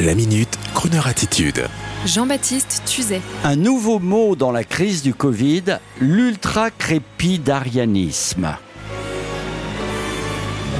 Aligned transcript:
La 0.00 0.14
minute, 0.14 0.58
Kroneur 0.72 1.06
attitude. 1.06 1.66
Jean-Baptiste 2.06 2.80
Tuzet. 2.86 3.20
Un 3.44 3.56
nouveau 3.56 3.98
mot 3.98 4.34
dans 4.34 4.50
la 4.50 4.64
crise 4.64 5.02
du 5.02 5.12
Covid, 5.12 5.64
l'ultra-crépidarianisme. 6.00 8.56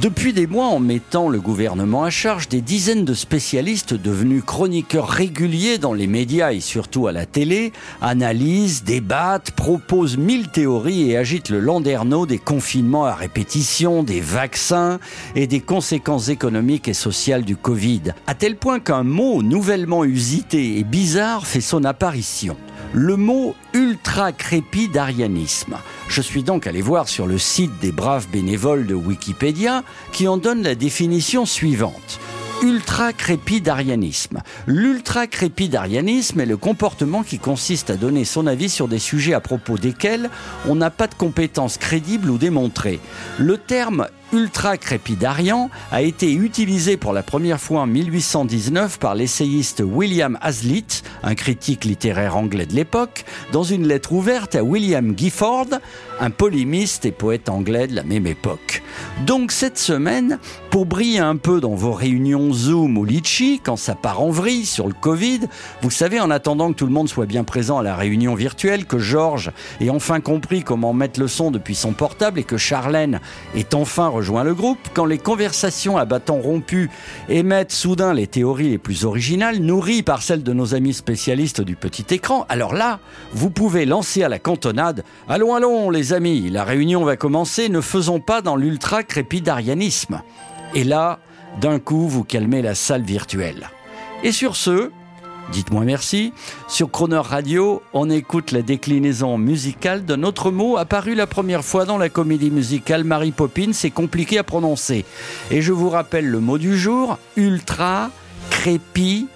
Depuis 0.00 0.32
des 0.32 0.46
mois, 0.46 0.66
en 0.66 0.78
mettant 0.78 1.28
le 1.28 1.40
gouvernement 1.40 2.04
à 2.04 2.10
charge, 2.10 2.48
des 2.48 2.60
dizaines 2.60 3.04
de 3.04 3.14
spécialistes 3.14 3.94
devenus 3.94 4.44
chroniqueurs 4.44 5.08
réguliers 5.08 5.78
dans 5.78 5.92
les 5.92 6.06
médias 6.06 6.52
et 6.52 6.60
surtout 6.60 7.08
à 7.08 7.12
la 7.12 7.26
télé 7.26 7.72
analysent, 8.00 8.84
débattent, 8.84 9.50
proposent 9.50 10.16
mille 10.16 10.50
théories 10.50 11.10
et 11.10 11.16
agitent 11.16 11.48
le 11.48 11.58
landerneau 11.58 12.26
des 12.26 12.38
confinements 12.38 13.06
à 13.06 13.14
répétition, 13.14 14.04
des 14.04 14.20
vaccins 14.20 15.00
et 15.34 15.48
des 15.48 15.60
conséquences 15.60 16.28
économiques 16.28 16.86
et 16.86 16.94
sociales 16.94 17.42
du 17.42 17.56
Covid. 17.56 18.12
À 18.28 18.34
tel 18.34 18.54
point 18.54 18.78
qu'un 18.78 19.02
mot 19.02 19.42
nouvellement 19.42 20.04
usité 20.04 20.78
et 20.78 20.84
bizarre 20.84 21.44
fait 21.44 21.60
son 21.60 21.82
apparition 21.82 22.56
le 22.92 23.16
mot 23.16 23.56
ultra-crépidarianisme. 23.74 25.76
Je 26.08 26.22
suis 26.22 26.42
donc 26.42 26.66
allé 26.66 26.80
voir 26.80 27.08
sur 27.08 27.26
le 27.26 27.38
site 27.38 27.78
des 27.80 27.92
braves 27.92 28.28
bénévoles 28.28 28.86
de 28.86 28.94
Wikipédia 28.94 29.84
qui 30.10 30.26
en 30.26 30.38
donne 30.38 30.62
la 30.62 30.74
définition 30.74 31.44
suivante 31.44 32.18
ultra-crépidarianisme. 32.62 34.42
L'ultra-crépidarianisme 34.66 36.40
est 36.40 36.46
le 36.46 36.56
comportement 36.56 37.22
qui 37.22 37.38
consiste 37.38 37.90
à 37.90 37.96
donner 37.96 38.24
son 38.24 38.46
avis 38.46 38.68
sur 38.68 38.88
des 38.88 38.98
sujets 38.98 39.34
à 39.34 39.40
propos 39.40 39.78
desquels 39.78 40.28
on 40.68 40.74
n'a 40.74 40.90
pas 40.90 41.06
de 41.06 41.14
compétences 41.14 41.78
crédibles 41.78 42.30
ou 42.30 42.38
démontrées. 42.38 42.98
Le 43.38 43.58
terme 43.58 44.08
ultra-crépidarian 44.32 45.70
a 45.90 46.02
été 46.02 46.32
utilisé 46.32 46.96
pour 46.96 47.12
la 47.12 47.22
première 47.22 47.60
fois 47.60 47.82
en 47.82 47.86
1819 47.86 48.98
par 48.98 49.14
l'essayiste 49.14 49.82
William 49.84 50.38
Hazlitt, 50.40 51.02
un 51.22 51.34
critique 51.34 51.84
littéraire 51.84 52.36
anglais 52.36 52.66
de 52.66 52.74
l'époque, 52.74 53.24
dans 53.52 53.62
une 53.62 53.86
lettre 53.86 54.12
ouverte 54.12 54.54
à 54.54 54.62
William 54.62 55.16
Gifford, 55.16 55.68
un 56.20 56.30
polémiste 56.30 57.04
et 57.04 57.12
poète 57.12 57.48
anglais 57.48 57.86
de 57.86 57.94
la 57.94 58.02
même 58.02 58.26
époque. 58.26 58.82
Donc 59.26 59.52
cette 59.52 59.78
semaine, 59.78 60.38
pour 60.70 60.86
briller 60.86 61.20
un 61.20 61.36
peu 61.36 61.60
dans 61.60 61.74
vos 61.74 61.92
réunions 61.92 62.52
Zoom 62.52 62.98
ou 62.98 63.04
Litchi, 63.04 63.60
quand 63.62 63.76
ça 63.76 63.94
part 63.94 64.20
en 64.20 64.30
vrille 64.30 64.66
sur 64.66 64.86
le 64.86 64.94
Covid, 64.94 65.40
vous 65.82 65.90
savez, 65.90 66.20
en 66.20 66.30
attendant 66.30 66.70
que 66.70 66.76
tout 66.76 66.86
le 66.86 66.92
monde 66.92 67.08
soit 67.08 67.26
bien 67.26 67.44
présent 67.44 67.78
à 67.78 67.82
la 67.82 67.96
réunion 67.96 68.34
virtuelle, 68.34 68.86
que 68.86 68.98
Georges 68.98 69.52
ait 69.80 69.90
enfin 69.90 70.20
compris 70.20 70.62
comment 70.62 70.92
mettre 70.92 71.20
le 71.20 71.28
son 71.28 71.50
depuis 71.50 71.74
son 71.74 71.92
portable 71.92 72.40
et 72.40 72.44
que 72.44 72.56
Charlène 72.56 73.20
est 73.54 73.74
enfin 73.74 74.08
rejoint 74.18 74.42
le 74.42 74.52
groupe, 74.52 74.80
quand 74.94 75.04
les 75.04 75.18
conversations 75.18 75.96
à 75.96 76.04
bâton 76.04 76.40
rompu 76.40 76.90
émettent 77.28 77.70
soudain 77.70 78.12
les 78.12 78.26
théories 78.26 78.70
les 78.70 78.78
plus 78.78 79.04
originales, 79.04 79.60
nourries 79.60 80.02
par 80.02 80.22
celles 80.22 80.42
de 80.42 80.52
nos 80.52 80.74
amis 80.74 80.92
spécialistes 80.92 81.60
du 81.60 81.76
petit 81.76 82.12
écran, 82.12 82.44
alors 82.48 82.74
là, 82.74 82.98
vous 83.32 83.48
pouvez 83.48 83.86
lancer 83.86 84.24
à 84.24 84.28
la 84.28 84.40
cantonade 84.40 85.04
Allons, 85.28 85.54
allons, 85.54 85.90
les 85.90 86.12
amis, 86.12 86.50
la 86.50 86.64
réunion 86.64 87.04
va 87.04 87.16
commencer, 87.16 87.68
ne 87.68 87.80
faisons 87.80 88.18
pas 88.18 88.42
dans 88.42 88.56
l'ultra-crépidarianisme. 88.56 90.22
Et 90.74 90.82
là, 90.82 91.20
d'un 91.60 91.78
coup, 91.78 92.08
vous 92.08 92.24
calmez 92.24 92.60
la 92.60 92.74
salle 92.74 93.02
virtuelle. 93.02 93.70
Et 94.24 94.32
sur 94.32 94.56
ce, 94.56 94.90
Dites-moi 95.52 95.84
merci. 95.84 96.32
Sur 96.68 96.90
Croner 96.90 97.22
Radio, 97.22 97.82
on 97.94 98.10
écoute 98.10 98.52
la 98.52 98.60
déclinaison 98.62 99.38
musicale 99.38 100.04
d'un 100.04 100.22
autre 100.22 100.50
mot 100.50 100.76
apparu 100.76 101.14
la 101.14 101.26
première 101.26 101.64
fois 101.64 101.86
dans 101.86 101.96
la 101.96 102.10
comédie 102.10 102.50
musicale 102.50 103.04
Mary 103.04 103.30
Poppins. 103.30 103.72
C'est 103.72 103.90
compliqué 103.90 104.38
à 104.38 104.44
prononcer. 104.44 105.06
Et 105.50 105.62
je 105.62 105.72
vous 105.72 105.88
rappelle 105.88 106.26
le 106.26 106.40
mot 106.40 106.58
du 106.58 106.76
jour 106.76 107.18
ultra, 107.36 108.10
crépi, 108.50 109.26